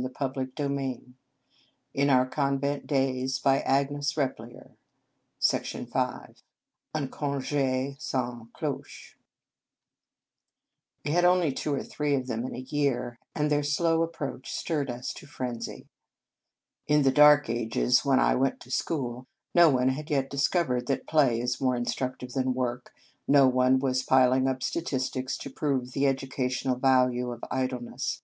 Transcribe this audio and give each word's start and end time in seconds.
Hell 0.00 0.32
was 0.34 0.48
banished 0.56 0.56
from 1.92 2.08
our 2.08 2.24
apprehen 2.24 2.72
sions. 2.74 3.38
But, 3.44 3.64
oh, 3.66 3.68
how 3.68 3.84
beautiful 3.84 4.70
was 5.36 5.42
the 5.42 5.88
world 5.92 6.36
I 6.94 6.98
Un 6.98 7.08
Conge 7.10 7.96
sans 8.00 8.48
Cloche 8.54 9.16
WE 11.04 11.10
had 11.10 11.26
only 11.26 11.52
two 11.52 11.74
or 11.74 11.82
three 11.84 12.14
of 12.14 12.28
them 12.28 12.46
in 12.46 12.52
the 12.52 12.62
year, 12.62 13.18
and 13.34 13.50
their 13.50 13.62
slow 13.62 14.00
approach 14.00 14.50
stirred 14.50 14.88
us 14.90 15.12
to 15.12 15.26
frenzy. 15.26 15.86
In 16.86 17.02
the 17.02 17.12
dark 17.12 17.50
ages, 17.50 18.02
when 18.02 18.18
I 18.18 18.34
went 18.34 18.58
to 18.60 18.70
school, 18.70 19.26
no 19.54 19.68
one 19.68 19.90
had 19.90 20.08
yet 20.08 20.30
discovered 20.30 20.86
that 20.86 21.06
play 21.06 21.38
is 21.42 21.60
more 21.60 21.76
instructive 21.76 22.32
than 22.32 22.54
work, 22.54 22.94
no 23.28 23.46
one 23.46 23.78
was 23.78 24.02
piling 24.02 24.48
up 24.48 24.62
statistics 24.62 25.36
to 25.36 25.50
prove 25.50 25.92
the 25.92 26.06
educational 26.06 26.76
value 26.76 27.30
of 27.32 27.44
idle 27.50 27.82
ness. 27.82 28.22